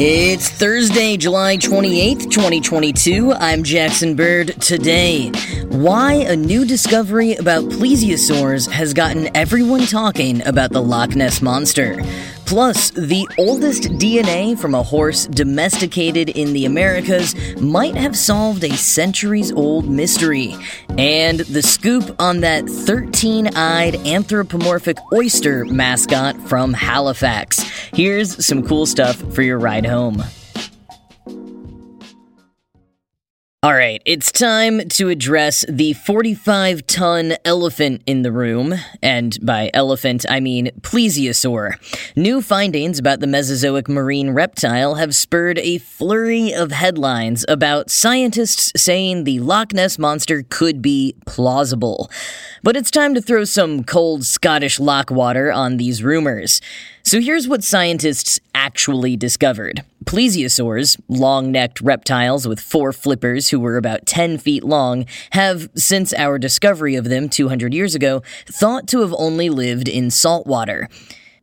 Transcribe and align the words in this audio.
It's 0.00 0.48
Thursday, 0.48 1.16
July 1.16 1.56
28th, 1.56 2.30
2022. 2.30 3.32
I'm 3.32 3.64
Jackson 3.64 4.14
Bird. 4.14 4.54
Today, 4.60 5.30
why 5.70 6.12
a 6.12 6.36
new 6.36 6.64
discovery 6.64 7.34
about 7.34 7.64
plesiosaurs 7.64 8.70
has 8.70 8.94
gotten 8.94 9.36
everyone 9.36 9.86
talking 9.86 10.46
about 10.46 10.70
the 10.70 10.80
Loch 10.80 11.16
Ness 11.16 11.42
Monster. 11.42 12.00
Plus, 12.48 12.88
the 12.92 13.28
oldest 13.36 13.82
DNA 13.98 14.58
from 14.58 14.74
a 14.74 14.82
horse 14.82 15.26
domesticated 15.26 16.30
in 16.30 16.54
the 16.54 16.64
Americas 16.64 17.34
might 17.60 17.94
have 17.94 18.16
solved 18.16 18.64
a 18.64 18.74
centuries 18.74 19.52
old 19.52 19.86
mystery. 19.86 20.56
And 20.96 21.40
the 21.40 21.60
scoop 21.60 22.16
on 22.18 22.40
that 22.40 22.66
13 22.66 23.54
eyed 23.54 23.96
anthropomorphic 23.96 24.96
oyster 25.12 25.66
mascot 25.66 26.40
from 26.48 26.72
Halifax. 26.72 27.58
Here's 27.92 28.46
some 28.46 28.66
cool 28.66 28.86
stuff 28.86 29.16
for 29.34 29.42
your 29.42 29.58
ride 29.58 29.84
home. 29.84 30.24
All 33.60 33.74
right, 33.74 34.00
it's 34.04 34.30
time 34.30 34.88
to 34.90 35.08
address 35.08 35.64
the 35.68 35.92
45 35.92 36.86
ton 36.86 37.34
elephant 37.44 38.02
in 38.06 38.22
the 38.22 38.30
room. 38.30 38.72
And 39.02 39.36
by 39.44 39.72
elephant, 39.74 40.24
I 40.28 40.38
mean 40.38 40.70
plesiosaur. 40.82 41.74
New 42.14 42.40
findings 42.40 43.00
about 43.00 43.18
the 43.18 43.26
Mesozoic 43.26 43.88
marine 43.88 44.30
reptile 44.30 44.94
have 44.94 45.12
spurred 45.12 45.58
a 45.58 45.78
flurry 45.78 46.54
of 46.54 46.70
headlines 46.70 47.44
about 47.48 47.90
scientists 47.90 48.70
saying 48.80 49.24
the 49.24 49.40
Loch 49.40 49.72
Ness 49.72 49.98
monster 49.98 50.44
could 50.48 50.80
be 50.80 51.16
plausible. 51.26 52.08
But 52.62 52.76
it's 52.76 52.92
time 52.92 53.12
to 53.14 53.20
throw 53.20 53.42
some 53.42 53.82
cold 53.82 54.24
Scottish 54.24 54.78
loch 54.78 55.10
water 55.10 55.50
on 55.50 55.78
these 55.78 56.00
rumors. 56.04 56.60
So 57.08 57.22
here's 57.22 57.48
what 57.48 57.64
scientists 57.64 58.38
actually 58.54 59.16
discovered. 59.16 59.82
Plesiosaurs, 60.04 61.00
long 61.08 61.50
necked 61.50 61.80
reptiles 61.80 62.46
with 62.46 62.60
four 62.60 62.92
flippers 62.92 63.48
who 63.48 63.58
were 63.58 63.78
about 63.78 64.04
10 64.04 64.36
feet 64.36 64.62
long, 64.62 65.06
have, 65.30 65.70
since 65.74 66.12
our 66.12 66.38
discovery 66.38 66.96
of 66.96 67.04
them 67.04 67.30
200 67.30 67.72
years 67.72 67.94
ago, 67.94 68.22
thought 68.44 68.86
to 68.88 69.00
have 69.00 69.14
only 69.16 69.48
lived 69.48 69.88
in 69.88 70.10
saltwater. 70.10 70.86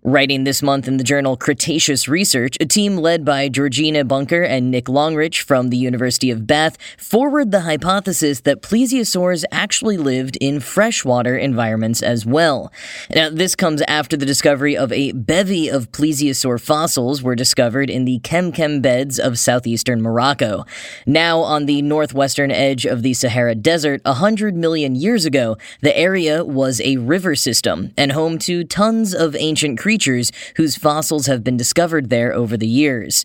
Writing 0.08 0.44
this 0.44 0.61
month 0.61 0.88
in 0.88 0.98
the 0.98 1.03
journal 1.03 1.36
Cretaceous 1.36 2.08
Research, 2.08 2.58
a 2.59 2.66
team 2.67 2.95
led 2.95 3.25
by 3.25 3.50
Georgina 3.50 4.03
Bunker 4.03 4.44
and 4.44 4.70
Nick 4.70 4.86
Longrich 4.86 5.42
from 5.42 5.70
the 5.70 5.78
University 5.78 6.30
of 6.30 6.45
Bath 6.45 6.78
forward 6.95 7.50
the 7.50 7.62
hypothesis 7.62 8.42
that 8.42 8.62
plesiosaurs 8.62 9.45
actually 9.52 9.97
lived 9.97 10.38
in 10.39 10.59
freshwater 10.59 11.36
environments 11.36 12.03
as 12.03 12.23
well. 12.23 12.72
Now, 13.16 13.31
this 13.31 13.56
comes 13.56 13.81
after 13.88 14.16
the 14.16 14.28
discovery 14.28 14.78
of 14.78 14.92
a 14.92 15.12
bevy 15.14 15.70
of 15.70 15.92
plesiosaur 15.92 16.62
fossils 16.62 17.23
were 17.23 17.34
discovered 17.34 17.90
in 17.90 18.06
the 18.06 18.19
Kemkem 18.19 18.84
beds 18.84 19.17
of 19.17 19.40
southeastern 19.40 20.03
Morocco. 20.03 20.67
Now, 21.08 21.40
on 21.40 21.66
the 21.66 21.81
northwestern 21.81 22.52
edge 22.52 22.86
of 22.86 23.02
the 23.02 23.16
Sahara 23.16 23.56
Desert, 23.56 24.02
a 24.06 24.14
hundred 24.14 24.56
million 24.56 24.94
years 24.94 25.25
ago, 25.25 25.58
the 25.81 25.97
area 25.97 26.45
was 26.45 26.80
a 26.81 26.97
river 26.97 27.34
system 27.34 27.92
and 27.97 28.12
home 28.12 28.38
to 28.38 28.64
tons 28.64 29.16
of 29.16 29.36
ancient 29.36 29.80
creatures 29.80 29.95
creatures 29.96 30.30
whose 30.58 30.76
fossils 30.76 31.26
have 31.28 31.42
been 31.42 31.56
discovered 31.56 32.10
there 32.10 32.34
over 32.34 32.58
the 32.58 32.68
years. 32.68 33.24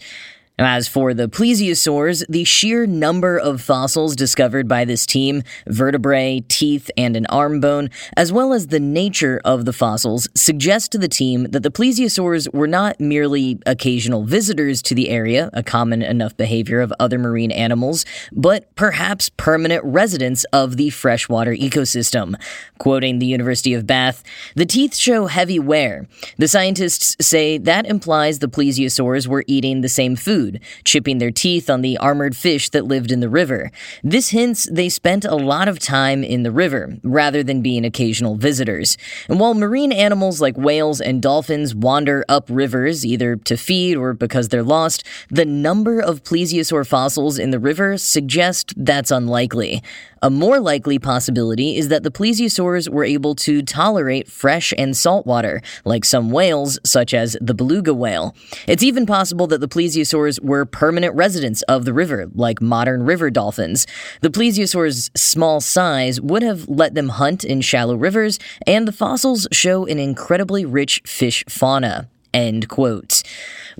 As 0.60 0.86
for 0.86 1.14
the 1.14 1.26
plesiosaurs, 1.26 2.22
the 2.28 2.44
sheer 2.44 2.86
number 2.86 3.38
of 3.38 3.62
fossils 3.62 4.14
discovered 4.14 4.68
by 4.68 4.84
this 4.84 5.06
team, 5.06 5.42
vertebrae, 5.66 6.40
teeth, 6.48 6.90
and 6.98 7.16
an 7.16 7.24
arm 7.30 7.60
bone, 7.60 7.88
as 8.14 8.30
well 8.30 8.52
as 8.52 8.66
the 8.66 8.78
nature 8.78 9.40
of 9.42 9.64
the 9.64 9.72
fossils, 9.72 10.28
suggest 10.34 10.92
to 10.92 10.98
the 10.98 11.08
team 11.08 11.44
that 11.44 11.62
the 11.62 11.70
plesiosaurs 11.70 12.52
were 12.52 12.66
not 12.66 13.00
merely 13.00 13.58
occasional 13.64 14.24
visitors 14.24 14.82
to 14.82 14.94
the 14.94 15.08
area, 15.08 15.48
a 15.54 15.62
common 15.62 16.02
enough 16.02 16.36
behavior 16.36 16.82
of 16.82 16.92
other 17.00 17.18
marine 17.18 17.52
animals, 17.52 18.04
but 18.30 18.74
perhaps 18.76 19.30
permanent 19.30 19.82
residents 19.82 20.44
of 20.52 20.76
the 20.76 20.90
freshwater 20.90 21.54
ecosystem. 21.54 22.34
Quoting 22.78 23.18
the 23.18 23.24
University 23.24 23.72
of 23.72 23.86
Bath, 23.86 24.22
the 24.56 24.66
teeth 24.66 24.94
show 24.94 25.24
heavy 25.24 25.58
wear. 25.58 26.06
The 26.36 26.48
scientists 26.48 27.16
say 27.18 27.56
that 27.56 27.86
implies 27.86 28.40
the 28.40 28.46
plesiosaurs 28.46 29.26
were 29.26 29.44
eating 29.46 29.80
the 29.80 29.88
same 29.88 30.16
food 30.16 30.49
food, 30.50 30.60
chipping 30.84 31.18
their 31.18 31.30
teeth 31.30 31.68
on 31.70 31.82
the 31.82 31.98
armored 31.98 32.36
fish 32.36 32.68
that 32.70 32.84
lived 32.84 33.12
in 33.12 33.20
the 33.20 33.28
river. 33.28 33.70
This 34.02 34.30
hints 34.30 34.68
they 34.70 34.88
spent 34.88 35.24
a 35.24 35.34
lot 35.34 35.68
of 35.68 35.78
time 35.78 36.24
in 36.24 36.42
the 36.42 36.50
river, 36.50 36.96
rather 37.02 37.42
than 37.42 37.62
being 37.62 37.84
occasional 37.84 38.36
visitors. 38.36 38.96
And 39.28 39.40
while 39.40 39.54
marine 39.54 39.92
animals 39.92 40.40
like 40.40 40.56
whales 40.56 41.00
and 41.00 41.22
dolphins 41.22 41.74
wander 41.74 42.24
up 42.28 42.46
rivers, 42.48 43.04
either 43.04 43.36
to 43.36 43.56
feed 43.56 43.96
or 43.96 44.14
because 44.14 44.48
they're 44.48 44.62
lost, 44.62 45.04
the 45.28 45.44
number 45.44 46.00
of 46.00 46.22
plesiosaur 46.22 46.86
fossils 46.86 47.38
in 47.38 47.50
the 47.50 47.58
river 47.58 47.96
suggest 47.96 48.74
that's 48.76 49.10
unlikely. 49.10 49.82
A 50.22 50.28
more 50.28 50.60
likely 50.60 50.98
possibility 50.98 51.78
is 51.78 51.88
that 51.88 52.02
the 52.02 52.10
plesiosaurs 52.10 52.90
were 52.90 53.04
able 53.04 53.34
to 53.36 53.62
tolerate 53.62 54.28
fresh 54.28 54.74
and 54.76 54.94
salt 54.94 55.24
water, 55.24 55.62
like 55.86 56.04
some 56.04 56.30
whales, 56.30 56.78
such 56.84 57.14
as 57.14 57.38
the 57.40 57.54
beluga 57.54 57.94
whale. 57.94 58.36
It's 58.68 58.82
even 58.82 59.06
possible 59.06 59.46
that 59.46 59.62
the 59.62 59.68
plesiosaurs 59.68 60.38
were 60.42 60.66
permanent 60.66 61.14
residents 61.14 61.62
of 61.62 61.86
the 61.86 61.94
river, 61.94 62.26
like 62.34 62.60
modern 62.60 63.04
river 63.04 63.30
dolphins. 63.30 63.86
The 64.20 64.28
plesiosaurs' 64.28 65.08
small 65.16 65.62
size 65.62 66.20
would 66.20 66.42
have 66.42 66.68
let 66.68 66.94
them 66.94 67.08
hunt 67.08 67.42
in 67.42 67.62
shallow 67.62 67.94
rivers, 67.94 68.38
and 68.66 68.86
the 68.86 68.92
fossils 68.92 69.48
show 69.52 69.86
an 69.86 69.98
incredibly 69.98 70.66
rich 70.66 71.00
fish 71.06 71.44
fauna. 71.48 72.10
End 72.32 72.68
quote. 72.68 73.22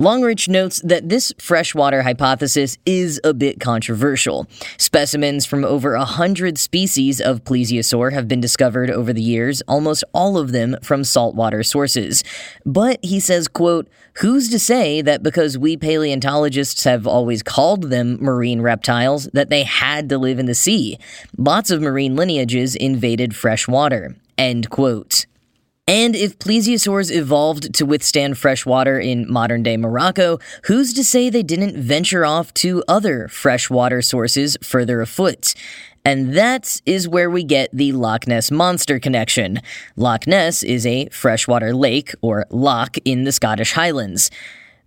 Longrich 0.01 0.49
notes 0.49 0.81
that 0.81 1.11
this 1.11 1.31
freshwater 1.37 2.01
hypothesis 2.01 2.79
is 2.87 3.21
a 3.23 3.35
bit 3.35 3.61
controversial. 3.61 4.47
Specimens 4.79 5.45
from 5.45 5.63
over 5.63 5.93
a 5.93 6.07
hundred 6.07 6.57
species 6.57 7.21
of 7.21 7.45
plesiosaur 7.45 8.11
have 8.15 8.27
been 8.27 8.41
discovered 8.41 8.91
over 8.91 9.13
the 9.13 9.21
years, 9.21 9.61
almost 9.69 10.03
all 10.15 10.39
of 10.39 10.53
them 10.53 10.75
from 10.83 11.05
saltwater 11.05 11.63
sources. 11.63 12.25
But 12.65 12.99
he 13.03 13.21
says, 13.21 13.47
quote, 13.47 13.91
Who's 14.21 14.49
to 14.49 14.59
say 14.59 15.03
that 15.03 15.23
because 15.23 15.59
we 15.59 15.77
paleontologists 15.77 16.85
have 16.85 17.07
always 17.07 17.43
called 17.43 17.91
them 17.91 18.17
marine 18.23 18.63
reptiles, 18.63 19.29
that 19.35 19.51
they 19.51 19.65
had 19.65 20.09
to 20.09 20.17
live 20.17 20.39
in 20.39 20.47
the 20.47 20.55
sea? 20.55 20.99
Lots 21.37 21.71
of 21.71 21.83
marine 21.83 22.17
lineages 22.17 22.75
invaded 22.75 23.37
fresh 23.37 23.69
water. 23.69 24.17
End 24.39 24.71
quote. 24.71 25.20
And 25.91 26.15
if 26.15 26.39
plesiosaurs 26.39 27.11
evolved 27.11 27.75
to 27.75 27.85
withstand 27.85 28.39
fresh 28.39 28.65
water 28.65 29.01
in 29.01 29.29
modern 29.29 29.65
day 29.65 29.77
Morocco, 29.77 30.39
who's 30.67 30.95
to 30.95 31.03
say 31.03 31.29
they 31.29 31.43
didn't 31.43 31.77
venture 31.77 32.25
off 32.25 32.55
to 32.55 32.85
other 32.87 33.27
freshwater 33.27 34.01
sources 34.01 34.57
further 34.63 35.01
afoot? 35.01 35.53
And 36.05 36.37
that 36.37 36.81
is 36.87 37.09
where 37.09 37.29
we 37.29 37.43
get 37.43 37.71
the 37.73 37.91
Loch 37.91 38.29
Ness 38.29 38.53
Monster 38.53 39.01
connection. 39.01 39.61
Loch 39.97 40.29
Ness 40.29 40.63
is 40.63 40.87
a 40.87 41.09
freshwater 41.09 41.75
lake, 41.75 42.15
or 42.23 42.47
loch, 42.51 42.97
in 43.05 43.25
the 43.25 43.33
Scottish 43.33 43.73
Highlands. 43.73 44.31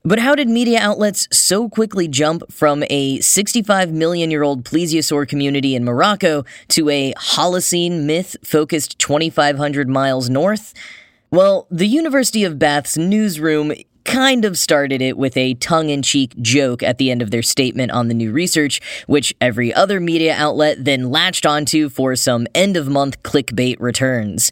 But 0.05 0.19
how 0.19 0.35
did 0.35 0.49
media 0.49 0.79
outlets 0.81 1.29
so 1.31 1.69
quickly 1.69 2.09
jump 2.09 2.51
from 2.51 2.83
a 2.89 3.21
65 3.21 3.93
million 3.93 4.31
year 4.31 4.43
old 4.43 4.65
plesiosaur 4.65 5.25
community 5.25 5.75
in 5.75 5.85
Morocco 5.85 6.43
to 6.69 6.89
a 6.89 7.13
Holocene 7.13 8.03
myth 8.03 8.35
focused 8.43 8.99
2,500 8.99 9.87
miles 9.87 10.29
north? 10.29 10.73
Well, 11.31 11.67
the 11.71 11.87
University 11.87 12.43
of 12.43 12.59
Bath's 12.59 12.97
newsroom 12.97 13.71
kind 14.03 14.43
of 14.43 14.57
started 14.57 15.01
it 15.01 15.17
with 15.17 15.37
a 15.37 15.53
tongue 15.53 15.89
in 15.89 16.01
cheek 16.01 16.35
joke 16.41 16.83
at 16.83 16.97
the 16.97 17.09
end 17.09 17.21
of 17.21 17.31
their 17.31 17.41
statement 17.41 17.93
on 17.93 18.09
the 18.09 18.13
new 18.13 18.33
research, 18.33 18.81
which 19.07 19.33
every 19.39 19.73
other 19.73 20.01
media 20.01 20.35
outlet 20.35 20.83
then 20.83 21.11
latched 21.11 21.45
onto 21.45 21.87
for 21.87 22.13
some 22.17 22.45
end 22.53 22.75
of 22.75 22.89
month 22.89 23.23
clickbait 23.23 23.79
returns. 23.79 24.51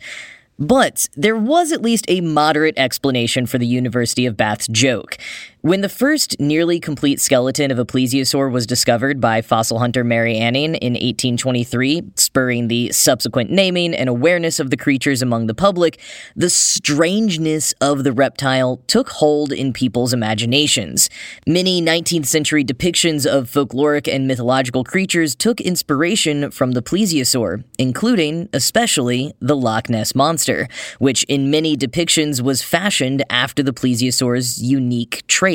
But 0.61 1.09
there 1.15 1.35
was 1.35 1.71
at 1.71 1.81
least 1.81 2.05
a 2.07 2.21
moderate 2.21 2.77
explanation 2.77 3.47
for 3.47 3.57
the 3.57 3.65
University 3.65 4.27
of 4.27 4.37
Bath's 4.37 4.67
joke. 4.67 5.17
When 5.63 5.81
the 5.81 5.89
first 5.89 6.39
nearly 6.39 6.79
complete 6.79 7.21
skeleton 7.21 7.69
of 7.69 7.77
a 7.77 7.85
plesiosaur 7.85 8.51
was 8.51 8.65
discovered 8.65 9.21
by 9.21 9.43
fossil 9.43 9.77
hunter 9.77 10.03
Mary 10.03 10.35
Anning 10.35 10.73
in 10.73 10.93
1823, 10.93 12.01
spurring 12.15 12.67
the 12.67 12.91
subsequent 12.91 13.51
naming 13.51 13.93
and 13.93 14.09
awareness 14.09 14.59
of 14.59 14.71
the 14.71 14.75
creatures 14.75 15.21
among 15.21 15.45
the 15.45 15.53
public, 15.53 15.99
the 16.35 16.49
strangeness 16.49 17.75
of 17.79 18.03
the 18.03 18.11
reptile 18.11 18.77
took 18.87 19.09
hold 19.09 19.51
in 19.51 19.71
people's 19.71 20.13
imaginations. 20.13 21.11
Many 21.45 21.79
19th 21.79 22.25
century 22.25 22.65
depictions 22.65 23.27
of 23.27 23.47
folkloric 23.47 24.11
and 24.11 24.27
mythological 24.27 24.83
creatures 24.83 25.35
took 25.35 25.61
inspiration 25.61 26.49
from 26.49 26.71
the 26.71 26.81
plesiosaur, 26.81 27.63
including, 27.77 28.49
especially, 28.51 29.31
the 29.39 29.55
Loch 29.55 29.91
Ness 29.91 30.15
Monster, 30.15 30.67
which 30.97 31.21
in 31.25 31.51
many 31.51 31.77
depictions 31.77 32.41
was 32.41 32.63
fashioned 32.63 33.23
after 33.29 33.61
the 33.61 33.73
plesiosaur's 33.73 34.59
unique 34.59 35.21
trait 35.27 35.50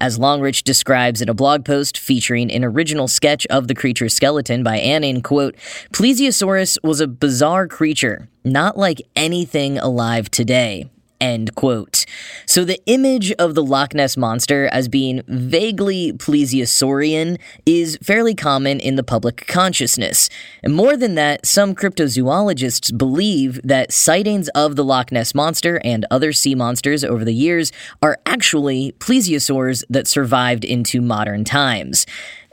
as 0.00 0.18
Longrich 0.18 0.62
describes 0.62 1.22
in 1.22 1.28
a 1.28 1.34
blog 1.34 1.64
post 1.64 1.98
featuring 1.98 2.50
an 2.52 2.64
original 2.64 3.08
sketch 3.08 3.46
of 3.46 3.68
the 3.68 3.74
creature's 3.74 4.14
skeleton 4.14 4.62
by 4.62 4.78
Anning, 4.78 5.22
quote, 5.22 5.56
Plesiosaurus 5.92 6.78
was 6.82 7.00
a 7.00 7.06
bizarre 7.06 7.66
creature, 7.66 8.28
not 8.44 8.76
like 8.76 9.00
anything 9.16 9.78
alive 9.78 10.30
today. 10.30 10.90
End 11.24 11.54
quote. 11.54 12.04
So 12.44 12.66
the 12.66 12.78
image 12.84 13.32
of 13.38 13.54
the 13.54 13.64
Loch 13.64 13.94
Ness 13.94 14.14
Monster 14.14 14.66
as 14.66 14.88
being 14.88 15.22
vaguely 15.26 16.12
plesiosaurian 16.12 17.40
is 17.64 17.96
fairly 18.02 18.34
common 18.34 18.78
in 18.78 18.96
the 18.96 19.02
public 19.02 19.46
consciousness. 19.46 20.28
And 20.62 20.74
more 20.74 20.98
than 20.98 21.14
that, 21.14 21.46
some 21.46 21.74
cryptozoologists 21.74 22.98
believe 22.98 23.58
that 23.64 23.90
sightings 23.90 24.48
of 24.50 24.76
the 24.76 24.84
Loch 24.84 25.12
Ness 25.12 25.34
Monster 25.34 25.80
and 25.82 26.04
other 26.10 26.34
sea 26.34 26.54
monsters 26.54 27.02
over 27.02 27.24
the 27.24 27.32
years 27.32 27.72
are 28.02 28.18
actually 28.26 28.92
plesiosaurs 28.98 29.82
that 29.88 30.06
survived 30.06 30.62
into 30.62 31.00
modern 31.00 31.42
times. 31.42 32.04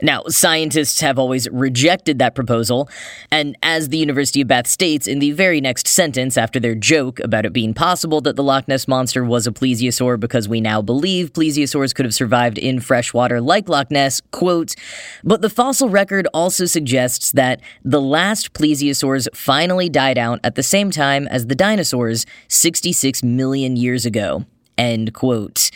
Now, 0.02 0.24
scientists 0.26 1.00
have 1.00 1.16
always 1.16 1.48
rejected 1.50 2.18
that 2.18 2.34
proposal, 2.34 2.88
and 3.30 3.56
as 3.62 3.88
the 3.88 3.98
University 3.98 4.40
of 4.40 4.48
Bath 4.48 4.66
states 4.66 5.06
in 5.06 5.20
the 5.20 5.30
very 5.30 5.60
next 5.60 5.86
sentence 5.86 6.36
after 6.36 6.58
their 6.58 6.74
joke 6.74 7.20
about 7.20 7.46
it 7.46 7.52
being 7.52 7.72
possible 7.72 8.20
that 8.22 8.34
the 8.34 8.42
Loch 8.42 8.66
Ness 8.66 8.88
Monster 8.88 9.22
was 9.24 9.46
a 9.46 9.52
plesiosaur 9.52 10.18
because 10.18 10.48
we 10.48 10.60
now 10.60 10.82
believe 10.82 11.32
plesiosaurs 11.32 11.94
could 11.94 12.04
have 12.04 12.14
survived 12.14 12.58
in 12.58 12.80
freshwater 12.80 13.40
like 13.40 13.68
Loch 13.68 13.92
Ness, 13.92 14.20
quote, 14.32 14.74
but 15.22 15.40
the 15.40 15.48
fossil 15.48 15.88
record 15.88 16.26
also 16.34 16.64
suggests 16.64 17.30
that 17.30 17.60
the 17.84 18.00
last 18.00 18.54
plesiosaurs 18.54 19.28
finally 19.36 19.88
died 19.88 20.18
out 20.18 20.40
at 20.42 20.56
the 20.56 20.64
same 20.64 20.90
time 20.90 21.28
as 21.28 21.46
the 21.46 21.54
dinosaurs 21.54 22.26
66 22.48 23.22
million 23.22 23.76
years 23.76 24.04
ago, 24.04 24.44
end 24.76 25.14
quote. 25.14 25.70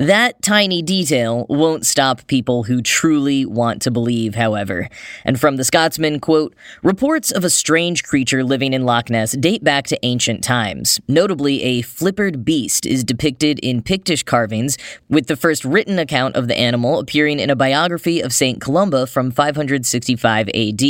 That 0.00 0.40
tiny 0.40 0.80
detail 0.80 1.44
won't 1.50 1.84
stop 1.84 2.26
people 2.26 2.62
who 2.62 2.80
truly 2.80 3.44
want 3.44 3.82
to 3.82 3.90
believe, 3.90 4.34
however. 4.34 4.88
And 5.26 5.38
from 5.38 5.56
the 5.56 5.62
Scotsman, 5.62 6.20
quote, 6.20 6.56
reports 6.82 7.30
of 7.30 7.44
a 7.44 7.50
strange 7.50 8.02
creature 8.02 8.42
living 8.42 8.72
in 8.72 8.86
Loch 8.86 9.10
Ness 9.10 9.32
date 9.32 9.62
back 9.62 9.86
to 9.88 10.02
ancient 10.02 10.42
times. 10.42 11.02
Notably, 11.06 11.62
a 11.62 11.82
flippered 11.82 12.46
beast 12.46 12.86
is 12.86 13.04
depicted 13.04 13.58
in 13.58 13.82
Pictish 13.82 14.22
carvings, 14.22 14.78
with 15.10 15.26
the 15.26 15.36
first 15.36 15.66
written 15.66 15.98
account 15.98 16.34
of 16.34 16.48
the 16.48 16.56
animal 16.56 16.98
appearing 16.98 17.38
in 17.38 17.50
a 17.50 17.54
biography 17.54 18.22
of 18.22 18.32
St. 18.32 18.58
Columba 18.58 19.06
from 19.06 19.30
565 19.30 20.48
AD. 20.48 20.82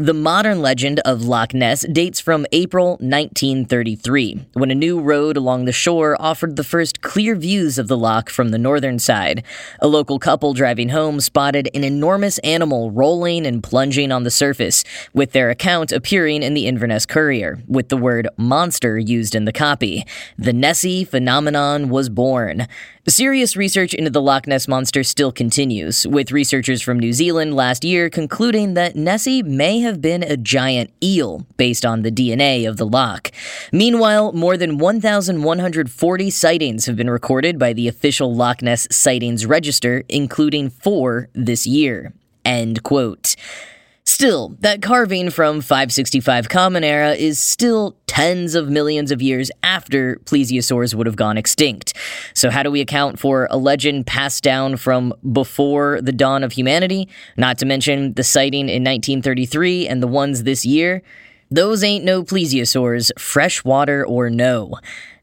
The 0.00 0.14
modern 0.14 0.62
legend 0.62 1.00
of 1.00 1.24
Loch 1.24 1.52
Ness 1.52 1.84
dates 1.90 2.20
from 2.20 2.46
April 2.52 2.90
1933, 3.00 4.46
when 4.52 4.70
a 4.70 4.74
new 4.76 5.00
road 5.00 5.36
along 5.36 5.64
the 5.64 5.72
shore 5.72 6.16
offered 6.22 6.54
the 6.54 6.62
first 6.62 7.00
clear 7.00 7.34
views 7.34 7.78
of 7.78 7.88
the 7.88 7.96
loch 7.96 8.30
from 8.30 8.50
the 8.50 8.58
northern 8.58 9.00
side. 9.00 9.42
A 9.80 9.88
local 9.88 10.20
couple 10.20 10.54
driving 10.54 10.90
home 10.90 11.18
spotted 11.18 11.68
an 11.74 11.82
enormous 11.82 12.38
animal 12.44 12.92
rolling 12.92 13.44
and 13.44 13.60
plunging 13.60 14.12
on 14.12 14.22
the 14.22 14.30
surface, 14.30 14.84
with 15.14 15.32
their 15.32 15.50
account 15.50 15.90
appearing 15.90 16.44
in 16.44 16.54
the 16.54 16.68
Inverness 16.68 17.04
Courier, 17.04 17.58
with 17.66 17.88
the 17.88 17.96
word 17.96 18.28
monster 18.36 19.00
used 19.00 19.34
in 19.34 19.46
the 19.46 19.52
copy. 19.52 20.06
The 20.38 20.52
Nessie 20.52 21.04
phenomenon 21.04 21.88
was 21.88 22.08
born. 22.08 22.68
Serious 23.08 23.56
research 23.56 23.94
into 23.94 24.10
the 24.10 24.20
Loch 24.20 24.46
Ness 24.46 24.68
Monster 24.68 25.02
still 25.02 25.32
continues, 25.32 26.06
with 26.06 26.30
researchers 26.30 26.82
from 26.82 27.00
New 27.00 27.14
Zealand 27.14 27.56
last 27.56 27.82
year 27.82 28.10
concluding 28.10 28.74
that 28.74 28.96
Nessie 28.96 29.42
may 29.42 29.78
have 29.80 29.87
been 29.96 30.22
a 30.22 30.36
giant 30.36 30.90
eel 31.02 31.46
based 31.56 31.86
on 31.86 32.02
the 32.02 32.10
DNA 32.12 32.68
of 32.68 32.76
the 32.76 32.86
loch. 32.86 33.32
Meanwhile, 33.72 34.32
more 34.32 34.56
than 34.56 34.78
1,140 34.78 36.30
sightings 36.30 36.86
have 36.86 36.96
been 36.96 37.10
recorded 37.10 37.58
by 37.58 37.72
the 37.72 37.88
official 37.88 38.34
Loch 38.34 38.62
Ness 38.62 38.86
Sightings 38.90 39.46
Register, 39.46 40.04
including 40.08 40.70
four 40.70 41.28
this 41.32 41.66
year. 41.66 42.12
End 42.44 42.82
quote. 42.82 43.36
Still, 44.18 44.56
that 44.62 44.82
carving 44.82 45.30
from 45.30 45.60
565 45.60 46.48
Common 46.48 46.82
Era 46.82 47.12
is 47.12 47.38
still 47.38 47.96
tens 48.08 48.56
of 48.56 48.68
millions 48.68 49.12
of 49.12 49.22
years 49.22 49.48
after 49.62 50.16
plesiosaurs 50.24 50.92
would 50.92 51.06
have 51.06 51.14
gone 51.14 51.38
extinct. 51.38 51.94
So, 52.34 52.50
how 52.50 52.64
do 52.64 52.70
we 52.72 52.80
account 52.80 53.20
for 53.20 53.46
a 53.48 53.56
legend 53.56 54.08
passed 54.08 54.42
down 54.42 54.76
from 54.76 55.14
before 55.30 56.00
the 56.02 56.10
dawn 56.10 56.42
of 56.42 56.50
humanity? 56.50 57.08
Not 57.36 57.58
to 57.58 57.64
mention 57.64 58.14
the 58.14 58.24
sighting 58.24 58.68
in 58.68 58.82
1933 58.82 59.86
and 59.86 60.02
the 60.02 60.08
ones 60.08 60.42
this 60.42 60.66
year? 60.66 61.04
Those 61.52 61.84
ain't 61.84 62.04
no 62.04 62.24
plesiosaurs, 62.24 63.16
freshwater 63.20 64.04
or 64.04 64.30
no. 64.30 64.74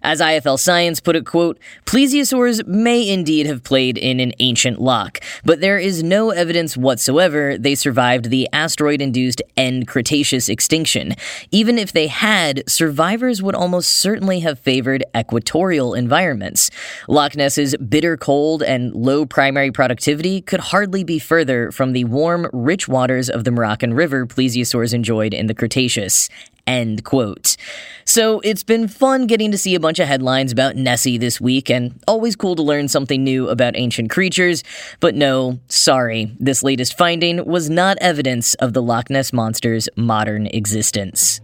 As 0.05 0.21
IFL 0.21 0.59
Science 0.59 0.99
put 0.99 1.15
it, 1.15 1.25
quote, 1.25 1.59
plesiosaurs 1.87 2.63
may 2.67 3.09
indeed 3.09 3.47
have 3.47 3.63
played 3.63 3.97
in 3.97 4.19
an 4.19 4.33
ancient 4.37 4.79
lock, 4.79 5.19
but 5.43 5.61
there 5.61 5.79
is 5.79 6.03
no 6.03 6.29
evidence 6.29 6.77
whatsoever 6.77 7.57
they 7.57 7.73
survived 7.73 8.29
the 8.29 8.47
asteroid-induced 8.53 9.41
end 9.57 9.87
Cretaceous 9.87 10.47
extinction. 10.47 11.15
Even 11.49 11.79
if 11.79 11.91
they 11.91 12.05
had, 12.05 12.61
survivors 12.69 13.41
would 13.41 13.55
almost 13.55 13.89
certainly 13.89 14.41
have 14.41 14.59
favored 14.59 15.03
equatorial 15.17 15.95
environments. 15.95 16.69
Loch 17.07 17.35
Ness's 17.35 17.75
bitter 17.77 18.15
cold 18.15 18.61
and 18.61 18.93
low 18.93 19.25
primary 19.25 19.71
productivity 19.71 20.39
could 20.39 20.59
hardly 20.59 21.03
be 21.03 21.17
further 21.17 21.71
from 21.71 21.93
the 21.93 22.03
warm, 22.03 22.47
rich 22.53 22.87
waters 22.87 23.27
of 23.27 23.43
the 23.43 23.49
Moroccan 23.49 23.95
River 23.95 24.27
plesiosaurs 24.27 24.93
enjoyed 24.93 25.33
in 25.33 25.47
the 25.47 25.55
Cretaceous. 25.55 26.29
End 26.67 27.03
quote. 27.03 27.57
So 28.05 28.39
it's 28.39 28.63
been 28.63 28.87
fun 28.87 29.27
getting 29.27 29.51
to 29.51 29.57
see 29.57 29.75
a 29.75 29.79
bunch 29.79 29.99
of 29.99 30.07
headlines 30.07 30.51
about 30.51 30.75
Nessie 30.75 31.17
this 31.17 31.39
week, 31.39 31.69
and 31.69 32.01
always 32.07 32.35
cool 32.35 32.55
to 32.55 32.63
learn 32.63 32.87
something 32.87 33.23
new 33.23 33.49
about 33.49 33.77
ancient 33.77 34.09
creatures. 34.09 34.63
But 34.99 35.15
no, 35.15 35.59
sorry, 35.67 36.31
this 36.39 36.63
latest 36.63 36.97
finding 36.97 37.45
was 37.45 37.69
not 37.69 37.97
evidence 38.01 38.55
of 38.55 38.73
the 38.73 38.81
Loch 38.81 39.09
Ness 39.09 39.31
Monster's 39.31 39.87
modern 39.95 40.47
existence. 40.47 41.39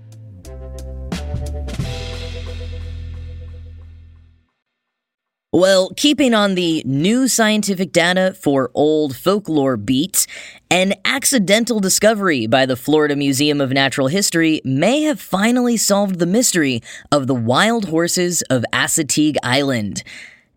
Well, 5.54 5.92
keeping 5.98 6.34
on 6.34 6.56
the 6.56 6.82
new 6.86 7.28
scientific 7.28 7.92
data 7.92 8.34
for 8.40 8.72
old 8.74 9.18
folklore 9.18 9.76
beat, 9.76 10.26
an 10.70 10.94
accidental 11.04 11.82
discovery 11.82 12.48
by 12.48 12.66
the 12.66 12.78
Florida 12.78 13.18
Museum 13.18 13.60
of 13.60 13.70
Natural 13.70 14.08
History 14.08 14.62
may 14.64 15.02
have 15.02 15.20
finally 15.20 15.76
solved 15.76 16.20
the 16.20 16.26
mystery 16.26 16.82
of 17.12 17.28
the 17.28 17.36
wild 17.36 17.90
horses 17.90 18.44
of 18.44 18.64
Assateague 18.72 19.36
Island. 19.44 20.04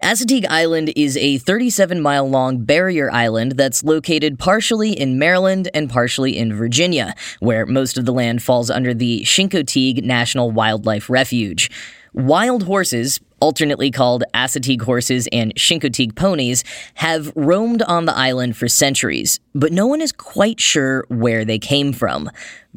Assateague 0.00 0.46
Island 0.48 0.92
is 0.94 1.16
a 1.16 1.38
37 1.38 2.00
mile 2.00 2.30
long 2.30 2.62
barrier 2.62 3.10
island 3.10 3.56
that's 3.56 3.82
located 3.82 4.38
partially 4.38 4.92
in 4.92 5.18
Maryland 5.18 5.68
and 5.74 5.90
partially 5.90 6.38
in 6.38 6.54
Virginia, 6.54 7.16
where 7.40 7.66
most 7.66 7.98
of 7.98 8.04
the 8.04 8.12
land 8.12 8.44
falls 8.44 8.70
under 8.70 8.94
the 8.94 9.22
Chincoteague 9.22 10.04
National 10.04 10.52
Wildlife 10.52 11.10
Refuge. 11.10 11.68
Wild 12.12 12.62
horses, 12.62 13.18
alternately 13.44 13.90
called 13.90 14.24
Assateague 14.32 14.80
horses 14.80 15.28
and 15.30 15.54
Chincoteague 15.54 16.16
ponies, 16.16 16.64
have 16.94 17.30
roamed 17.36 17.82
on 17.82 18.06
the 18.06 18.16
island 18.16 18.56
for 18.56 18.68
centuries, 18.68 19.38
but 19.54 19.70
no 19.70 19.86
one 19.86 20.00
is 20.00 20.12
quite 20.12 20.58
sure 20.58 21.04
where 21.10 21.44
they 21.44 21.58
came 21.58 21.92
from. 21.92 22.30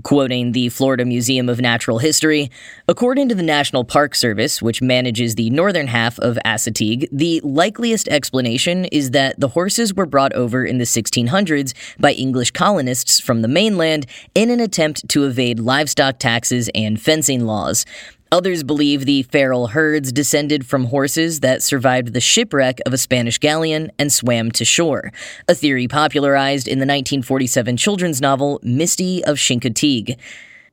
Quoting 0.03 0.51
the 0.51 0.67
Florida 0.67 1.05
Museum 1.05 1.47
of 1.47 1.61
Natural 1.61 1.99
History, 1.99 2.51
according 2.87 3.29
to 3.29 3.35
the 3.35 3.41
National 3.41 3.85
Park 3.85 4.13
Service, 4.13 4.61
which 4.61 4.81
manages 4.81 5.35
the 5.35 5.49
northern 5.51 5.87
half 5.87 6.19
of 6.19 6.37
Assateague, 6.45 7.07
the 7.13 7.39
likeliest 7.45 8.09
explanation 8.09 8.85
is 8.85 9.11
that 9.11 9.39
the 9.39 9.47
horses 9.47 9.93
were 9.93 10.05
brought 10.05 10.33
over 10.33 10.65
in 10.65 10.79
the 10.79 10.83
1600s 10.83 11.73
by 11.97 12.11
English 12.11 12.51
colonists 12.51 13.21
from 13.21 13.41
the 13.41 13.47
mainland 13.47 14.05
in 14.35 14.51
an 14.51 14.59
attempt 14.59 15.07
to 15.09 15.23
evade 15.23 15.59
livestock 15.59 16.19
taxes 16.19 16.69
and 16.75 17.01
fencing 17.01 17.45
laws. 17.45 17.85
Others 18.31 18.63
believe 18.63 19.05
the 19.05 19.23
feral 19.23 19.67
herds 19.67 20.11
descended 20.11 20.65
from 20.65 20.85
horses 20.85 21.39
that 21.39 21.63
survived 21.63 22.13
the 22.13 22.19
shipwreck 22.19 22.79
of 22.85 22.93
a 22.93 22.97
Spanish 22.97 23.37
galleon 23.37 23.89
and 23.97 24.11
swam 24.11 24.51
to 24.51 24.65
shore, 24.65 25.13
a 25.47 25.55
theory 25.55 25.87
popularized 25.87 26.67
in 26.67 26.79
the 26.79 26.85
1947 26.85 27.77
children's 27.77 28.19
novel 28.19 28.59
Misty 28.61 29.23
of 29.23 29.37
Chincoteague. 29.37 30.17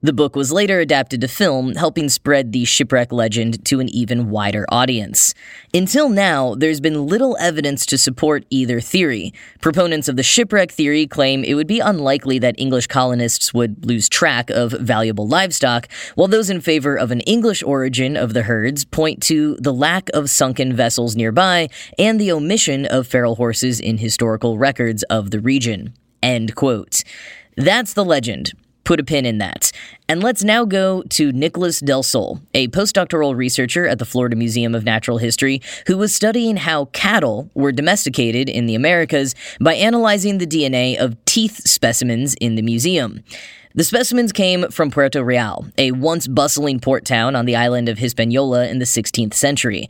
The 0.05 0.13
book 0.13 0.37
was 0.37 0.53
later 0.53 0.81
adapted 0.81 1.23
to 1.23 1.29
film, 1.29 1.77
helping 1.77 2.11
spread 2.11 2.53
the 2.53 2.67
shipwreck 2.67 3.11
legend 3.11 3.65
to 3.65 3.81
an 3.81 3.89
even 3.89 4.29
wider 4.29 4.67
audience. 4.69 5.33
Until 5.73 6.11
now, 6.11 6.55
there's 6.55 6.79
been 6.79 7.07
little 7.07 7.39
evidence 7.41 7.87
to 7.87 7.97
support 7.97 8.45
either 8.51 8.83
theory. 8.83 9.33
Proponents 9.63 10.07
of 10.07 10.17
the 10.17 10.23
shipwreck 10.23 10.71
theory 10.71 11.07
claim 11.07 11.43
it 11.43 11.55
would 11.55 11.67
be 11.67 11.81
unlikely 11.81 12.39
that 12.41 12.55
English 12.59 12.87
colonists 12.87 13.55
would 13.55 13.87
lose 13.87 14.11
track 14.11 14.51
of 14.51 14.73
valuable 14.73 15.27
livestock, 15.27 15.89
while 16.17 16.29
those 16.29 16.51
in 16.51 16.61
favor 16.61 16.97
of 16.97 17.11
an 17.11 17.21
English 17.21 17.63
origin 17.63 18.15
of 18.15 18.35
the 18.35 18.43
herds 18.43 18.85
point 18.85 19.23
to 19.23 19.57
the 19.59 19.73
lack 19.73 20.11
of 20.13 20.29
sunken 20.29 20.77
vessels 20.77 21.17
nearby 21.17 21.67
and 21.99 22.21
the 22.21 22.31
omission 22.31 22.85
of 22.85 23.07
feral 23.07 23.37
horses 23.37 23.81
in 23.81 23.97
historical 23.97 24.59
records 24.59 25.03
of 25.05 25.31
the 25.31 25.41
region. 25.41 25.95
End 26.23 26.55
quote. 26.55 27.03
That's 27.57 27.95
the 27.95 28.05
legend 28.05 28.53
put 28.85 29.01
a 29.01 29.05
pin 29.05 29.27
in 29.27 29.39
that. 29.39 29.73
And 30.09 30.23
let's 30.23 30.45
now 30.45 30.65
go 30.65 31.03
to 31.11 31.33
Nicolas 31.33 31.81
Delsol, 31.81 32.41
a 32.53 32.69
postdoctoral 32.69 33.35
researcher 33.35 33.87
at 33.87 33.99
the 33.99 34.05
Florida 34.05 34.37
Museum 34.37 34.75
of 34.75 34.85
Natural 34.85 35.19
History, 35.19 35.61
who 35.87 35.97
was 35.97 36.15
studying 36.15 36.57
how 36.57 36.87
cattle 36.87 37.51
were 37.55 37.73
domesticated 37.73 38.49
in 38.49 38.67
the 38.67 38.75
Americas 38.75 39.35
by 39.61 39.75
analyzing 39.75 40.39
the 40.39 40.47
DNA 40.47 40.97
of 40.97 41.23
teeth 41.25 41.67
specimens 41.67 42.35
in 42.35 42.55
the 42.55 42.63
museum. 42.63 43.25
The 43.77 43.83
specimens 43.83 44.31
came 44.31 44.71
from 44.71 44.93
Puerto 44.93 45.25
Real, 45.25 45.67
a 45.77 45.91
once 45.91 46.29
bustling 46.29 46.79
port 46.79 47.05
town 47.05 47.35
on 47.35 47.45
the 47.45 47.57
island 47.57 47.89
of 47.89 47.99
Hispaniola 47.99 48.69
in 48.69 48.79
the 48.79 48.85
16th 48.85 49.35
century. 49.35 49.89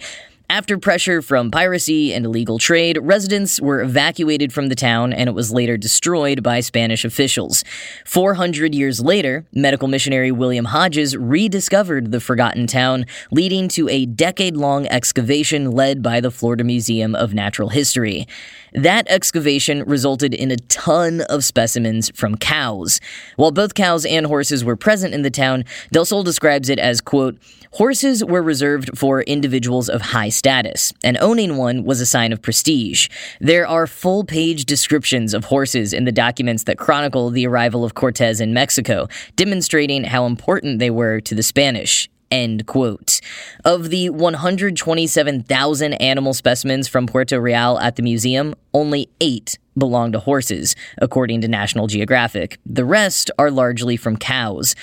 After 0.51 0.77
pressure 0.77 1.23
from 1.23 1.51
piracy 1.51 2.13
and 2.13 2.27
illegal 2.27 2.59
trade, 2.59 2.99
residents 3.01 3.61
were 3.63 3.81
evacuated 3.81 4.53
from 4.53 4.69
the 4.69 4.75
town 4.75 5.13
and 5.13 5.27
it 5.27 5.33
was 5.33 5.51
later 5.51 5.79
destroyed 5.79 6.43
by 6.43 6.61
Spanish 6.61 7.03
officials. 7.03 7.65
400 8.05 8.75
years 8.75 9.01
later, 9.01 9.47
medical 9.55 9.89
missionary 9.89 10.31
William 10.31 10.67
Hodges 10.67 11.17
rediscovered 11.17 12.13
the 12.13 12.21
forgotten 12.21 12.67
town, 12.67 13.07
leading 13.31 13.69
to 13.69 13.89
a 13.89 14.05
decade 14.05 14.55
long 14.55 14.87
excavation 14.89 15.71
led 15.71 16.03
by 16.03 16.21
the 16.21 16.31
Florida 16.31 16.63
Museum 16.63 17.15
of 17.15 17.33
Natural 17.33 17.71
History. 17.71 18.29
That 18.75 19.07
excavation 19.09 19.83
resulted 19.85 20.35
in 20.35 20.51
a 20.51 20.57
ton 20.57 21.23
of 21.23 21.45
specimens 21.45 22.11
from 22.15 22.37
cows. 22.37 23.01
While 23.37 23.53
both 23.53 23.75
cows 23.75 24.05
and 24.05 24.27
horses 24.27 24.65
were 24.65 24.77
present 24.77 25.15
in 25.15 25.23
the 25.23 25.31
town, 25.31 25.65
Delsol 25.93 26.25
describes 26.25 26.69
it 26.69 26.81
as, 26.81 27.01
quote, 27.01 27.39
horses 27.73 28.25
were 28.25 28.43
reserved 28.43 28.99
for 28.99 29.23
individuals 29.23 29.89
of 29.89 30.03
high 30.03 30.29
status, 30.35 30.93
and 31.03 31.17
owning 31.21 31.57
one 31.57 31.85
was 31.85 32.01
a 32.01 32.07
sign 32.07 32.33
of 32.33 32.43
prestige. 32.43 33.09
There 33.41 33.67
are 33.67 33.87
full 33.87 34.25
page 34.25 34.65
descriptions 34.65 35.33
of 35.33 35.45
horses 35.45 35.93
in 35.93 36.05
the 36.05 36.13
documents 36.13 36.65
that 36.65 36.79
chronicle 36.79 37.31
the 37.31 37.47
arrival 37.47 37.85
of 37.85 37.95
Cortez 37.95 38.41
in 38.41 38.53
Mexico, 38.53 39.09
demonstrating 39.37 40.05
how 40.05 40.27
important 40.27 40.79
they 40.79 40.91
were 40.91 41.21
to 41.21 41.35
the 41.35 41.43
Spanish. 41.43 42.09
End 42.31 42.67
quote. 42.67 43.21
Of 43.65 43.91
the 43.91 44.11
127,000 44.11 45.93
animal 45.95 46.35
specimens 46.35 46.89
from 46.89 47.07
Puerto 47.07 47.41
Real 47.41 47.79
at 47.79 47.97
the 47.97 48.03
museum, 48.03 48.55
only 48.73 49.09
eight 49.21 49.57
belong 49.77 50.13
to 50.13 50.19
horses, 50.19 50.75
according 50.99 51.41
to 51.43 51.49
National 51.49 51.87
Geographic. 51.87 52.59
The 52.67 52.85
rest 52.85 53.31
are 53.39 53.51
largely 53.51 53.97
from 53.97 54.17
cows. 54.17 54.75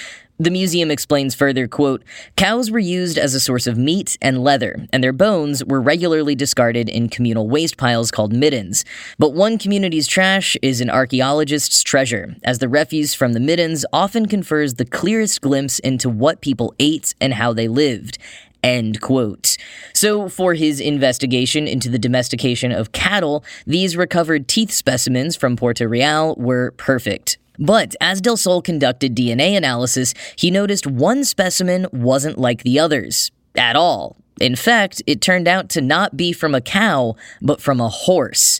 The 0.42 0.50
museum 0.50 0.90
explains 0.90 1.36
further, 1.36 1.68
quote, 1.68 2.04
cows 2.36 2.72
were 2.72 2.80
used 2.80 3.20
as 3.20 3.36
a 3.36 3.40
source 3.40 3.68
of 3.68 3.78
meat 3.78 4.18
and 4.24 4.44
leather, 4.44 4.88
and 4.92 5.04
their 5.04 5.14
bones 5.14 5.64
were 5.64 5.80
regularly 5.80 6.34
discarded 6.34 6.90
in 6.90 7.10
communal 7.10 7.48
waste 7.48 7.78
piles 7.78 8.10
called 8.10 8.34
middens. 8.34 8.84
But 9.20 9.36
one 9.36 9.60
community's 9.60 10.08
trash 10.08 10.58
is 10.64 10.82
an 10.82 10.90
archaeologist's 10.90 11.84
treasure, 11.84 12.36
as 12.44 12.58
the 12.58 12.68
refuse 12.68 13.14
from 13.14 13.34
the 13.34 13.40
middens 13.40 13.86
often 13.94 14.26
confers 14.26 14.74
the 14.74 14.86
clearest 14.86 15.42
glimpse 15.42 15.78
into 15.78 16.10
what 16.10 16.42
people 16.42 16.74
ate 16.80 17.14
and 17.22 17.36
how 17.36 17.54
they 17.54 17.68
lived. 17.68 18.18
End 18.64 19.00
quote. 19.00 19.58
So, 19.94 20.28
for 20.28 20.56
his 20.56 20.80
investigation 20.80 21.68
into 21.68 21.88
the 21.88 22.00
domestication 22.00 22.72
of 22.72 22.94
cattle, 22.94 23.44
these 23.68 23.96
recovered 23.96 24.48
teeth 24.48 24.72
specimens 24.72 25.36
from 25.36 25.56
Puerto 25.56 25.88
Real 25.88 26.34
were 26.36 26.72
perfect. 26.78 27.38
But 27.60 27.96
as 28.02 28.22
Delsol 28.22 28.64
conducted 28.64 29.16
DNA 29.16 29.56
analysis, 29.56 30.14
he 30.36 30.52
noticed 30.52 30.88
one 30.88 31.24
specimen 31.24 31.88
wasn't 31.92 32.38
like 32.38 32.64
the 32.64 32.80
others 32.80 33.32
at 33.56 33.76
all. 33.76 34.16
In 34.40 34.56
fact, 34.56 35.04
it 35.06 35.22
turned 35.22 35.48
out 35.48 35.70
to 35.70 35.82
not 35.82 36.18
be 36.18 36.34
from 36.34 36.56
a 36.56 36.62
cow, 36.62 37.16
but 37.42 37.62
from 37.62 37.80
a 37.80 37.90
horse. 37.90 38.60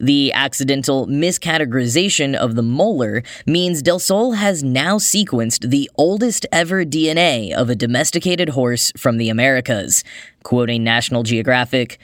The 0.00 0.32
accidental 0.32 1.06
miscategorization 1.06 2.34
of 2.34 2.54
the 2.54 2.62
molar 2.62 3.22
means 3.46 3.82
Delsol 3.82 4.34
has 4.34 4.62
now 4.62 4.96
sequenced 4.96 5.68
the 5.68 5.90
oldest 5.96 6.46
ever 6.50 6.86
DNA 6.86 7.52
of 7.52 7.68
a 7.68 7.74
domesticated 7.74 8.48
horse 8.48 8.92
from 8.96 9.18
the 9.18 9.28
Americas. 9.28 10.02
Quoting 10.42 10.82
National 10.82 11.22
Geographic, 11.22 11.98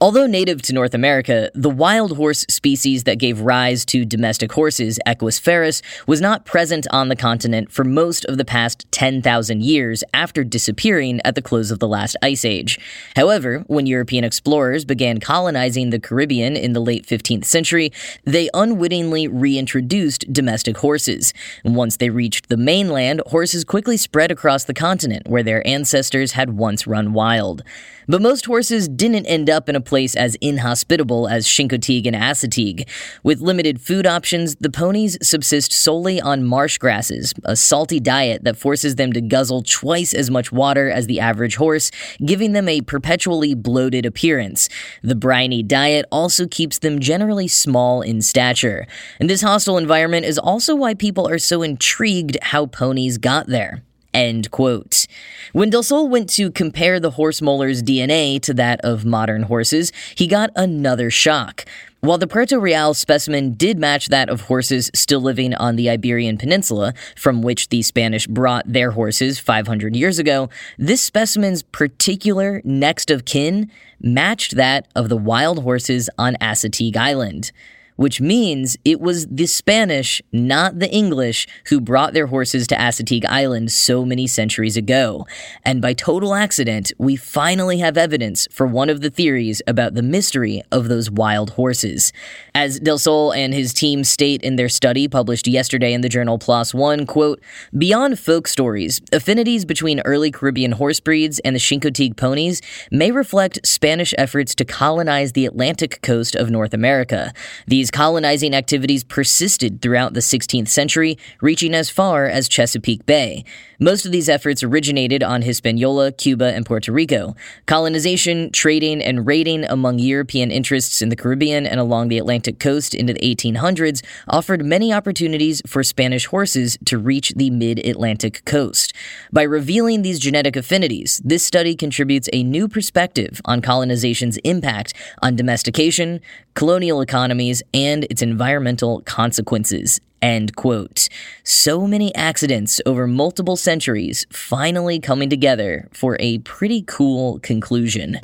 Although 0.00 0.26
native 0.26 0.62
to 0.62 0.72
North 0.72 0.94
America, 0.94 1.50
the 1.54 1.70
wild 1.70 2.16
horse 2.16 2.44
species 2.48 3.04
that 3.04 3.18
gave 3.18 3.40
rise 3.40 3.84
to 3.86 4.04
domestic 4.04 4.52
horses, 4.52 4.98
Equus 5.06 5.40
ferus, 5.40 5.82
was 6.06 6.20
not 6.20 6.44
present 6.44 6.86
on 6.90 7.08
the 7.08 7.16
continent 7.16 7.70
for 7.70 7.84
most 7.84 8.24
of 8.26 8.38
the 8.38 8.44
past 8.44 8.86
10,000 8.90 9.62
years 9.62 10.04
after 10.12 10.44
disappearing 10.44 11.20
at 11.24 11.34
the 11.34 11.42
close 11.42 11.70
of 11.70 11.78
the 11.78 11.88
last 11.88 12.16
ice 12.22 12.44
age. 12.44 12.78
However, 13.16 13.64
when 13.66 13.86
European 13.86 14.24
explorers 14.24 14.84
began 14.84 15.20
colonizing 15.20 15.90
the 15.90 16.00
Caribbean 16.00 16.56
in 16.56 16.72
the 16.72 16.80
late 16.80 17.06
15th 17.06 17.44
century, 17.44 17.92
they 18.24 18.48
unwittingly 18.54 19.28
reintroduced 19.28 20.32
domestic 20.32 20.78
horses. 20.78 21.32
Once 21.64 21.96
they 21.96 22.10
reached 22.10 22.48
the 22.48 22.56
mainland, 22.56 23.22
horses 23.26 23.64
quickly 23.64 23.96
spread 23.96 24.30
across 24.30 24.64
the 24.64 24.74
continent 24.74 25.28
where 25.28 25.42
their 25.42 25.66
ancestors 25.66 26.32
had 26.32 26.56
once 26.56 26.86
run 26.86 27.12
wild. 27.12 27.62
But 28.08 28.22
most 28.22 28.46
horses 28.46 28.88
didn't 28.88 29.26
end 29.26 29.48
up 29.48 29.68
in 29.68 29.76
a 29.76 29.80
place 29.80 30.14
as 30.16 30.36
inhospitable 30.36 31.28
as 31.28 31.46
Chincoteague 31.46 32.06
and 32.06 32.16
Assateague. 32.16 32.88
With 33.22 33.40
limited 33.40 33.80
food 33.80 34.06
options, 34.06 34.56
the 34.56 34.70
ponies 34.70 35.16
subsist 35.22 35.72
solely 35.72 36.20
on 36.20 36.44
marsh 36.44 36.78
grasses, 36.78 37.34
a 37.44 37.56
salty 37.56 38.00
diet 38.00 38.44
that 38.44 38.56
forces 38.56 38.96
them 38.96 39.12
to 39.12 39.20
guzzle 39.20 39.62
twice 39.62 40.14
as 40.14 40.30
much 40.30 40.50
water 40.52 40.90
as 40.90 41.06
the 41.06 41.20
average 41.20 41.56
horse, 41.56 41.90
giving 42.24 42.52
them 42.52 42.68
a 42.68 42.80
perpetually 42.80 43.54
bloated 43.54 44.06
appearance. 44.06 44.68
The 45.02 45.14
briny 45.14 45.62
diet 45.62 46.06
also 46.10 46.46
keeps 46.46 46.78
them 46.78 47.00
generally 47.00 47.48
small 47.48 48.02
in 48.02 48.22
stature. 48.22 48.86
And 49.18 49.28
this 49.28 49.42
hostile 49.42 49.78
environment 49.78 50.26
is 50.26 50.38
also 50.38 50.74
why 50.74 50.94
people 50.94 51.28
are 51.28 51.38
so 51.38 51.62
intrigued 51.62 52.38
how 52.42 52.66
ponies 52.66 53.18
got 53.18 53.46
there. 53.46 53.82
End 54.20 54.50
quote. 54.50 55.06
When 55.54 55.70
Delsol 55.70 56.10
went 56.10 56.28
to 56.30 56.50
compare 56.50 57.00
the 57.00 57.12
horse 57.12 57.40
molar's 57.40 57.82
DNA 57.82 58.38
to 58.42 58.52
that 58.52 58.78
of 58.82 59.06
modern 59.06 59.44
horses, 59.44 59.92
he 60.14 60.26
got 60.26 60.50
another 60.54 61.08
shock. 61.08 61.64
While 62.00 62.18
the 62.18 62.26
Puerto 62.26 62.60
Real 62.60 62.92
specimen 62.92 63.54
did 63.54 63.78
match 63.78 64.08
that 64.08 64.28
of 64.28 64.42
horses 64.42 64.90
still 64.94 65.22
living 65.22 65.54
on 65.54 65.76
the 65.76 65.88
Iberian 65.88 66.36
Peninsula, 66.36 66.92
from 67.16 67.40
which 67.40 67.70
the 67.70 67.80
Spanish 67.80 68.26
brought 68.26 68.70
their 68.70 68.90
horses 68.90 69.38
500 69.38 69.96
years 69.96 70.18
ago, 70.18 70.50
this 70.76 71.00
specimen's 71.00 71.62
particular 71.62 72.60
next 72.62 73.10
of 73.10 73.24
kin 73.24 73.70
matched 74.02 74.56
that 74.56 74.86
of 74.94 75.08
the 75.08 75.16
wild 75.16 75.62
horses 75.62 76.10
on 76.18 76.36
Assateague 76.42 76.96
Island 76.96 77.52
which 78.00 78.18
means 78.18 78.78
it 78.82 78.98
was 78.98 79.26
the 79.26 79.44
Spanish, 79.44 80.22
not 80.32 80.78
the 80.78 80.90
English, 80.90 81.46
who 81.66 81.78
brought 81.78 82.14
their 82.14 82.28
horses 82.28 82.66
to 82.66 82.74
Assateague 82.74 83.26
Island 83.26 83.70
so 83.70 84.06
many 84.06 84.26
centuries 84.26 84.74
ago. 84.74 85.26
And 85.66 85.82
by 85.82 85.92
total 85.92 86.34
accident, 86.34 86.92
we 86.96 87.14
finally 87.16 87.76
have 87.80 87.98
evidence 87.98 88.48
for 88.50 88.66
one 88.66 88.88
of 88.88 89.02
the 89.02 89.10
theories 89.10 89.60
about 89.66 89.92
the 89.92 90.02
mystery 90.02 90.62
of 90.72 90.88
those 90.88 91.10
wild 91.10 91.50
horses. 91.50 92.10
As 92.54 92.80
Delsol 92.80 93.36
and 93.36 93.52
his 93.52 93.74
team 93.74 94.02
state 94.04 94.40
in 94.40 94.56
their 94.56 94.70
study 94.70 95.06
published 95.06 95.46
yesterday 95.46 95.92
in 95.92 96.00
the 96.00 96.08
journal 96.08 96.38
PLOS 96.38 96.72
One, 96.72 97.04
quote, 97.04 97.42
Beyond 97.76 98.18
folk 98.18 98.48
stories, 98.48 99.02
affinities 99.12 99.66
between 99.66 100.00
early 100.06 100.30
Caribbean 100.30 100.72
horse 100.72 101.00
breeds 101.00 101.38
and 101.40 101.54
the 101.54 101.60
Chincoteague 101.60 102.16
ponies 102.16 102.62
may 102.90 103.10
reflect 103.10 103.66
Spanish 103.66 104.14
efforts 104.16 104.54
to 104.54 104.64
colonize 104.64 105.32
the 105.32 105.44
Atlantic 105.44 106.00
coast 106.00 106.34
of 106.34 106.48
North 106.48 106.72
America. 106.72 107.34
These 107.66 107.89
these 107.90 107.98
colonizing 107.98 108.54
activities 108.54 109.02
persisted 109.02 109.82
throughout 109.82 110.14
the 110.14 110.20
16th 110.20 110.68
century, 110.68 111.18
reaching 111.40 111.74
as 111.74 111.90
far 111.90 112.26
as 112.26 112.48
Chesapeake 112.48 113.04
Bay. 113.04 113.44
Most 113.82 114.04
of 114.04 114.12
these 114.12 114.28
efforts 114.28 114.62
originated 114.62 115.22
on 115.22 115.42
Hispaniola, 115.42 116.12
Cuba, 116.12 116.52
and 116.54 116.66
Puerto 116.66 116.92
Rico. 116.92 117.34
Colonization, 117.64 118.50
trading, 118.52 119.02
and 119.02 119.26
raiding 119.26 119.64
among 119.64 119.98
European 119.98 120.50
interests 120.50 121.00
in 121.00 121.08
the 121.08 121.16
Caribbean 121.16 121.66
and 121.66 121.80
along 121.80 122.08
the 122.08 122.18
Atlantic 122.18 122.58
coast 122.58 122.94
into 122.94 123.14
the 123.14 123.20
1800s 123.20 124.04
offered 124.28 124.64
many 124.64 124.92
opportunities 124.92 125.62
for 125.66 125.82
Spanish 125.82 126.26
horses 126.26 126.76
to 126.84 126.98
reach 126.98 127.32
the 127.36 127.48
mid 127.48 127.78
Atlantic 127.86 128.44
coast. 128.44 128.92
By 129.32 129.44
revealing 129.44 130.02
these 130.02 130.18
genetic 130.18 130.56
affinities, 130.56 131.20
this 131.24 131.44
study 131.44 131.74
contributes 131.74 132.28
a 132.34 132.42
new 132.42 132.68
perspective 132.68 133.40
on 133.46 133.62
colonization's 133.62 134.36
impact 134.38 134.92
on 135.22 135.36
domestication, 135.36 136.20
colonial 136.52 137.00
economies, 137.00 137.62
its 137.86 138.22
environmental 138.22 139.02
consequences. 139.02 140.00
End 140.22 140.54
quote. 140.56 141.08
So 141.44 141.86
many 141.86 142.14
accidents 142.14 142.80
over 142.84 143.06
multiple 143.06 143.56
centuries 143.56 144.26
finally 144.30 145.00
coming 145.00 145.30
together 145.30 145.88
for 145.92 146.16
a 146.20 146.38
pretty 146.38 146.82
cool 146.82 147.38
conclusion. 147.40 148.20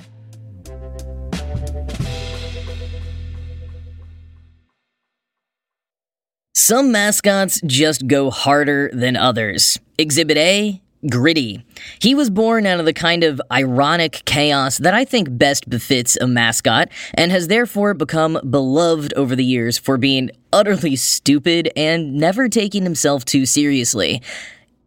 Some 6.55 6.91
mascots 6.91 7.61
just 7.65 8.07
go 8.07 8.31
harder 8.31 8.91
than 8.93 9.17
others. 9.17 9.79
Exhibit 9.99 10.37
A 10.37 10.83
Gritty. 11.09 11.65
He 12.01 12.15
was 12.15 12.31
born 12.31 12.67
out 12.67 12.81
of 12.81 12.87
the 12.87 12.93
kind 12.93 13.23
of 13.23 13.41
ironic 13.51 14.23
chaos 14.25 14.79
that 14.79 14.95
I 14.95 15.05
think 15.05 15.37
best 15.37 15.69
befits 15.69 16.17
a 16.21 16.27
mascot, 16.27 16.89
and 17.15 17.31
has 17.31 17.49
therefore 17.49 17.95
become 17.95 18.39
beloved 18.49 19.13
over 19.15 19.37
the 19.37 19.45
years 19.45 19.79
for 19.79 19.99
being 19.99 20.31
utterly 20.53 20.97
stupid 20.97 21.71
and 21.77 22.15
never 22.15 22.49
taking 22.49 22.83
himself 22.83 23.25
too 23.25 23.47
seriously. 23.47 24.23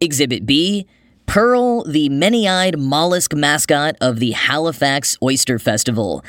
Exhibit 0.00 0.46
B 0.46 0.86
Pearl, 1.26 1.84
the 1.84 2.08
many 2.08 2.48
eyed 2.48 2.76
mollusk 2.76 3.34
mascot 3.34 3.94
of 4.00 4.18
the 4.18 4.32
Halifax 4.32 5.16
Oyster 5.22 5.60
Festival. 5.60 6.24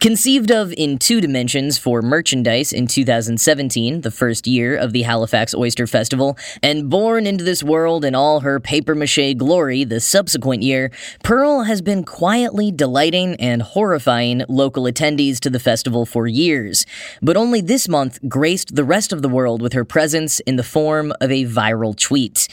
Conceived 0.00 0.50
of 0.50 0.72
in 0.76 0.98
two 0.98 1.20
dimensions 1.20 1.78
for 1.78 2.02
merchandise 2.02 2.72
in 2.72 2.86
2017, 2.86 4.02
the 4.02 4.10
first 4.10 4.46
year 4.46 4.76
of 4.76 4.92
the 4.92 5.02
Halifax 5.02 5.54
Oyster 5.54 5.86
Festival, 5.86 6.36
and 6.62 6.90
born 6.90 7.26
into 7.26 7.44
this 7.44 7.62
world 7.62 8.04
in 8.04 8.14
all 8.14 8.40
her 8.40 8.60
papier 8.60 8.94
mache 8.94 9.34
glory 9.36 9.84
the 9.84 10.00
subsequent 10.00 10.62
year, 10.62 10.90
Pearl 11.22 11.62
has 11.62 11.80
been 11.80 12.04
quietly 12.04 12.70
delighting 12.70 13.36
and 13.36 13.62
horrifying 13.62 14.42
local 14.48 14.84
attendees 14.84 15.40
to 15.40 15.48
the 15.48 15.60
festival 15.60 16.04
for 16.04 16.26
years, 16.26 16.84
but 17.22 17.36
only 17.36 17.60
this 17.60 17.88
month 17.88 18.18
graced 18.28 18.74
the 18.74 18.84
rest 18.84 19.12
of 19.12 19.22
the 19.22 19.28
world 19.28 19.62
with 19.62 19.72
her 19.72 19.84
presence 19.84 20.40
in 20.40 20.56
the 20.56 20.62
form 20.62 21.12
of 21.20 21.30
a 21.30 21.44
viral 21.44 21.96
tweet. 21.96 22.48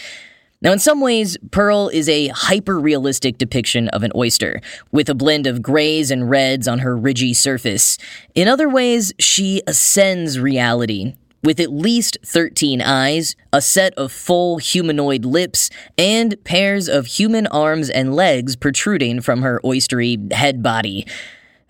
Now, 0.63 0.71
in 0.71 0.77
some 0.79 1.01
ways, 1.01 1.39
Pearl 1.49 1.89
is 1.89 2.07
a 2.07 2.27
hyper 2.27 2.79
realistic 2.79 3.39
depiction 3.39 3.87
of 3.89 4.03
an 4.03 4.11
oyster, 4.15 4.61
with 4.91 5.09
a 5.09 5.15
blend 5.15 5.47
of 5.47 5.63
grays 5.63 6.11
and 6.11 6.29
reds 6.29 6.67
on 6.67 6.79
her 6.79 6.95
ridgy 6.95 7.33
surface. 7.33 7.97
In 8.35 8.47
other 8.47 8.69
ways, 8.69 9.11
she 9.17 9.63
ascends 9.65 10.39
reality. 10.39 11.15
With 11.43 11.59
at 11.59 11.71
least 11.71 12.19
13 12.23 12.79
eyes, 12.79 13.35
a 13.51 13.59
set 13.59 13.95
of 13.95 14.11
full 14.11 14.59
humanoid 14.59 15.25
lips, 15.25 15.71
and 15.97 16.35
pairs 16.43 16.87
of 16.87 17.07
human 17.07 17.47
arms 17.47 17.89
and 17.89 18.15
legs 18.15 18.55
protruding 18.55 19.21
from 19.21 19.41
her 19.41 19.59
oystery 19.65 20.31
head 20.31 20.61
body. 20.61 21.07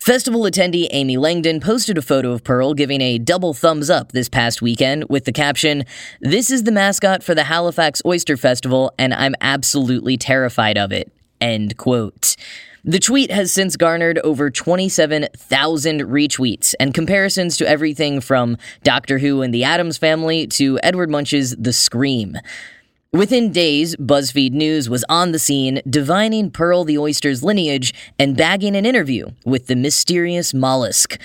Festival 0.02 0.42
attendee 0.42 0.88
Amy 0.90 1.16
Langdon 1.16 1.60
posted 1.60 1.96
a 1.96 2.02
photo 2.02 2.32
of 2.32 2.44
Pearl 2.44 2.74
giving 2.74 3.02
a 3.02 3.20
double 3.20 3.54
thumbs 3.54 3.88
up 3.88 4.14
this 4.14 4.28
past 4.28 4.60
weekend 4.60 5.06
with 5.10 5.26
the 5.26 5.32
caption, 5.32 5.86
This 6.20 6.50
is 6.50 6.64
the 6.64 6.72
mascot 6.72 7.22
for 7.22 7.36
the 7.36 7.44
Halifax 7.44 8.02
Oyster 8.04 8.36
Festival, 8.36 8.92
and 8.98 9.14
I'm 9.14 9.36
absolutely 9.42 10.18
terrified 10.18 10.76
of 10.76 10.92
it. 10.92 11.12
End 11.40 11.78
quote. 11.78 12.36
The 12.84 12.98
tweet 12.98 13.30
has 13.30 13.52
since 13.52 13.76
garnered 13.76 14.18
over 14.24 14.50
27,000 14.50 16.02
retweets 16.02 16.74
and 16.80 16.96
comparisons 16.96 17.56
to 17.58 17.70
everything 17.70 18.22
from 18.22 18.58
Doctor 18.82 19.20
Who 19.20 19.44
and 19.44 19.54
the 19.54 19.66
Addams 19.66 20.00
Family 20.00 20.48
to 20.48 20.80
Edward 20.82 21.12
Munch's 21.12 21.56
The 21.60 21.74
Scream. 21.74 22.38
Within 23.14 23.52
days, 23.52 23.98
BuzzFeed 23.98 24.54
News 24.54 24.90
was 24.90 25.04
on 25.10 25.34
the 25.34 25.40
scene, 25.40 25.82
divining 25.86 26.50
Pearl 26.50 26.86
the 26.86 26.98
oyster's 26.98 27.44
lineage 27.44 27.94
and 28.18 28.38
bagging 28.38 28.74
an 28.74 28.86
interview 28.86 29.32
with 29.44 29.68
the 29.68 29.76
mysterious 29.76 30.54
mollusk. 30.54 31.20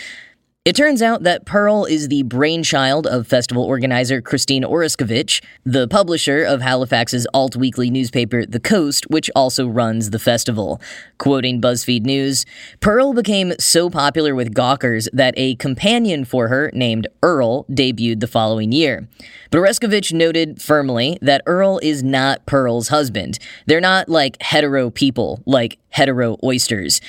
It 0.67 0.75
turns 0.75 1.01
out 1.01 1.23
that 1.23 1.45
Pearl 1.45 1.85
is 1.85 2.09
the 2.09 2.25
brainchild 2.25 3.07
of 3.07 3.29
festival 3.29 3.63
organizer 3.63 4.21
Christine 4.21 4.65
Oreskovich, 4.65 5.41
the 5.65 5.87
publisher 5.87 6.43
of 6.43 6.61
Halifax's 6.61 7.25
alt 7.33 7.55
weekly 7.55 7.89
newspaper 7.89 8.45
The 8.45 8.59
Coast, 8.59 9.09
which 9.09 9.31
also 9.37 9.69
runs 9.69 10.11
the 10.11 10.19
festival. 10.19 10.81
Quoting 11.19 11.61
BuzzFeed 11.61 12.03
News, 12.03 12.45
Pearl 12.81 13.13
became 13.13 13.53
so 13.61 13.89
popular 13.89 14.35
with 14.35 14.55
gawkers 14.55 15.09
that 15.13 15.35
a 15.37 15.55
companion 15.55 16.25
for 16.25 16.49
her 16.49 16.73
named 16.75 17.07
Earl 17.23 17.63
debuted 17.67 18.19
the 18.19 18.27
following 18.27 18.73
year. 18.73 19.09
But 19.53 19.59
Oreskovich 19.59 20.13
noted 20.13 20.61
firmly 20.61 21.17
that 21.23 21.43
Earl 21.47 21.79
is 21.81 22.03
not 22.03 22.45
Pearl's 22.45 22.89
husband. 22.89 23.39
They're 23.67 23.81
not 23.81 24.09
like 24.09 24.43
hetero 24.43 24.91
people, 24.91 25.45
like 25.47 25.79
hetero 25.91 26.39
oysters. 26.43 27.01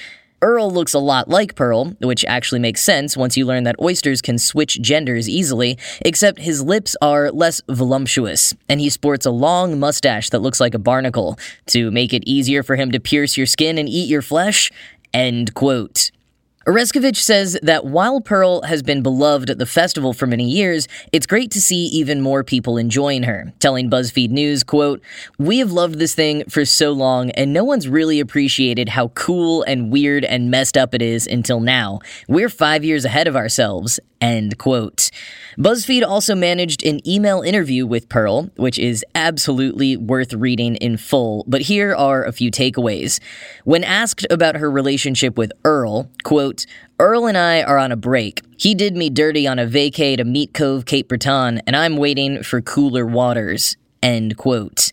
Earl 0.41 0.70
looks 0.72 0.94
a 0.94 1.00
lot 1.00 1.29
like 1.29 1.56
Pearl, 1.56 1.94
which 2.00 2.24
actually 2.27 2.60
makes 2.60 2.82
sense 2.82 3.17
once 3.17 3.36
you 3.36 3.46
learn 3.46 3.63
that 3.63 3.82
oysters 3.82 4.22
can 4.22 4.38
switch 4.38 4.79
genders 4.82 5.27
easily, 5.27 5.79
except 6.01 6.39
his 6.39 6.62
lips 6.62 6.96
are 7.01 7.32
less 7.32 7.62
voluptuous, 7.67 8.53
and 8.70 8.79
he 8.79 8.89
sports 8.89 9.25
a 9.25 9.32
long 9.32 9.79
mustache 9.79 10.29
that 10.29 10.41
looks 10.44 10.60
like 10.60 10.75
a 10.75 10.79
barnacle. 10.79 11.39
To 11.67 11.89
make 11.89 12.13
it 12.13 12.24
easier 12.27 12.62
for 12.62 12.75
him 12.75 12.91
to 12.91 13.00
pierce 13.00 13.36
your 13.36 13.48
skin 13.48 13.79
and 13.79 13.89
eat 13.89 14.10
your 14.10 14.22
flesh? 14.22 14.72
End 15.12 15.56
quote. 15.56 16.06
Oreskovich 16.67 17.15
says 17.15 17.57
that 17.63 17.86
while 17.86 18.19
Pearl 18.19 18.62
has 18.63 18.83
been 18.83 19.01
beloved 19.01 19.50
at 19.50 19.57
the 19.57 19.65
festival 19.65 20.12
for 20.12 20.27
many 20.27 20.50
years, 20.50 20.86
it's 21.13 21.25
great 21.25 21.50
to 21.51 21.62
see 21.62 21.86
even 21.86 22.19
more 22.19 22.43
people 22.43 22.75
enjoying 22.75 23.24
her, 23.24 23.53
telling 23.59 23.89
BuzzFeed 23.89 24.31
News, 24.31 24.65
quote, 24.65 25.01
We 25.39 25.59
have 25.59 25.71
loved 25.71 25.97
this 25.97 26.13
thing 26.13 26.43
for 26.50 26.65
so 26.65 26.91
long, 26.91 27.31
and 27.31 27.53
no 27.53 27.63
one's 27.63 27.88
really 27.88 28.19
appreciated 28.19 28.89
how 28.89 29.07
cool 29.09 29.63
and 29.63 29.93
weird 29.93 30.25
and 30.25 30.51
messed 30.51 30.75
up 30.75 30.93
it 30.93 31.01
is 31.01 31.25
until 31.25 31.62
now. 31.62 32.00
We're 32.27 32.50
five 32.50 32.83
years 32.83 33.05
ahead 33.05 33.29
of 33.29 33.38
ourselves, 33.38 34.01
End 34.20 34.57
quote. 34.57 35.11
BuzzFeed 35.57 36.03
also 36.05 36.33
managed 36.33 36.83
an 36.83 37.07
email 37.07 37.42
interview 37.42 37.85
with 37.85 38.09
Pearl, 38.09 38.50
which 38.55 38.79
is 38.79 39.05
absolutely 39.13 39.96
worth 39.96 40.33
reading 40.33 40.75
in 40.77 40.98
full, 40.98 41.44
but 41.48 41.61
here 41.61 41.94
are 41.96 42.24
a 42.24 42.31
few 42.31 42.50
takeaways. 42.50 43.20
When 43.63 43.83
asked 43.83 44.25
about 44.29 44.55
her 44.55 44.72
relationship 44.72 45.37
with 45.37 45.51
Earl, 45.63 46.09
quote, 46.24 46.56
Earl 47.00 47.27
and 47.27 47.37
I 47.37 47.61
are 47.61 47.77
on 47.77 47.91
a 47.91 47.98
break. 47.98 48.41
He 48.57 48.74
did 48.74 48.96
me 48.96 49.09
dirty 49.09 49.46
on 49.48 49.59
a 49.59 49.67
vacay 49.67 50.17
to 50.17 50.24
Meat 50.24 50.53
Cove, 50.53 50.85
Cape 50.85 51.09
Breton, 51.09 51.61
and 51.67 51.75
I'm 51.75 51.98
waiting 51.98 52.41
for 52.43 52.61
cooler 52.61 53.05
waters. 53.05 53.77
End 54.01 54.37
quote. 54.37 54.91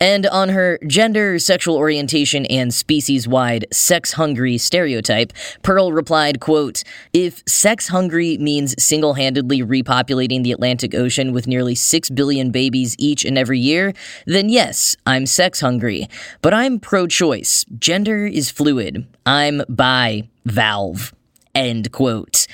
And 0.00 0.26
on 0.26 0.50
her 0.50 0.78
gender, 0.86 1.38
sexual 1.38 1.76
orientation, 1.76 2.46
and 2.46 2.72
species-wide 2.72 3.66
sex-hungry 3.72 4.58
stereotype, 4.58 5.32
Pearl 5.62 5.92
replied, 5.92 6.40
quote, 6.40 6.84
If 7.12 7.42
sex-hungry 7.48 8.38
means 8.38 8.80
single-handedly 8.82 9.60
repopulating 9.62 10.44
the 10.44 10.52
Atlantic 10.52 10.94
Ocean 10.94 11.32
with 11.32 11.46
nearly 11.46 11.74
6 11.74 12.10
billion 12.10 12.50
babies 12.50 12.94
each 12.98 13.24
and 13.24 13.36
every 13.36 13.58
year, 13.58 13.92
then 14.24 14.48
yes, 14.48 14.96
I'm 15.04 15.26
sex-hungry. 15.26 16.08
But 16.42 16.54
I'm 16.54 16.78
pro-choice. 16.78 17.64
Gender 17.78 18.26
is 18.26 18.50
fluid. 18.50 19.06
I'm 19.26 19.62
bi, 19.68 20.28
Valve. 20.44 21.12
End 21.54 21.90
quote. 21.90 22.46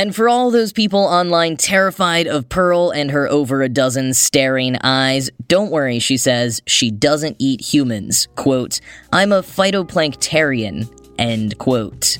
And 0.00 0.16
for 0.16 0.30
all 0.30 0.50
those 0.50 0.72
people 0.72 1.00
online 1.00 1.58
terrified 1.58 2.26
of 2.26 2.48
Pearl 2.48 2.88
and 2.88 3.10
her 3.10 3.28
over 3.28 3.60
a 3.60 3.68
dozen 3.68 4.14
staring 4.14 4.76
eyes, 4.76 5.28
don't 5.46 5.70
worry, 5.70 5.98
she 5.98 6.16
says, 6.16 6.62
she 6.66 6.90
doesn't 6.90 7.36
eat 7.38 7.60
humans. 7.60 8.26
Quote, 8.34 8.80
I'm 9.12 9.30
a 9.30 9.42
phytoplanktarian. 9.42 10.88
End 11.18 11.58
quote. 11.58 12.16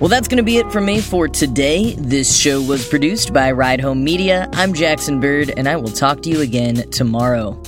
Well, 0.00 0.08
that's 0.08 0.26
going 0.26 0.38
to 0.38 0.42
be 0.42 0.56
it 0.56 0.72
from 0.72 0.86
me 0.86 1.02
for 1.02 1.28
today. 1.28 1.96
This 1.96 2.34
show 2.34 2.62
was 2.62 2.88
produced 2.88 3.34
by 3.34 3.52
Ride 3.52 3.82
Home 3.82 4.02
Media. 4.02 4.48
I'm 4.54 4.72
Jackson 4.72 5.20
Bird, 5.20 5.52
and 5.54 5.68
I 5.68 5.76
will 5.76 5.92
talk 5.92 6.22
to 6.22 6.30
you 6.30 6.40
again 6.40 6.90
tomorrow. 6.90 7.62